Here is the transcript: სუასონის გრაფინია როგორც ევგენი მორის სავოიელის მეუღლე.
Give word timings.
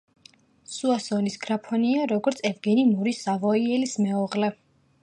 სუასონის 0.75 1.35
გრაფინია 1.43 2.09
როგორც 2.13 2.43
ევგენი 2.53 2.87
მორის 2.95 3.25
სავოიელის 3.29 3.97
მეუღლე. 4.09 4.53